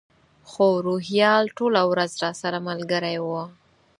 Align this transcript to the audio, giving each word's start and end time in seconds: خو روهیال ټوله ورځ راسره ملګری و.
خو 0.49 0.67
روهیال 0.87 1.43
ټوله 1.57 1.81
ورځ 1.91 2.11
راسره 2.23 2.57
ملګری 2.67 3.17
و. 3.21 3.25